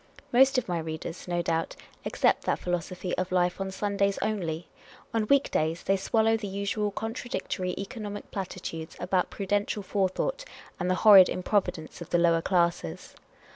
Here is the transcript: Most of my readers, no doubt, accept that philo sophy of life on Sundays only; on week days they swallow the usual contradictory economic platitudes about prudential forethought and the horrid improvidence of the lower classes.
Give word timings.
Most 0.33 0.57
of 0.57 0.67
my 0.67 0.79
readers, 0.79 1.27
no 1.27 1.43
doubt, 1.43 1.75
accept 2.05 2.41
that 2.45 2.57
philo 2.57 2.79
sophy 2.79 3.15
of 3.19 3.31
life 3.31 3.61
on 3.61 3.69
Sundays 3.69 4.17
only; 4.23 4.67
on 5.13 5.27
week 5.27 5.51
days 5.51 5.83
they 5.83 5.95
swallow 5.95 6.35
the 6.35 6.47
usual 6.47 6.89
contradictory 6.89 7.75
economic 7.77 8.31
platitudes 8.31 8.95
about 8.99 9.29
prudential 9.29 9.83
forethought 9.83 10.43
and 10.79 10.89
the 10.89 10.95
horrid 11.05 11.29
improvidence 11.29 12.01
of 12.01 12.09
the 12.09 12.17
lower 12.17 12.41
classes. 12.41 13.13